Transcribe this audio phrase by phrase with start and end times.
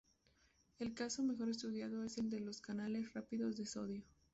[0.79, 4.01] El caso mejor estudiado es el de los canales rápidos de sodio.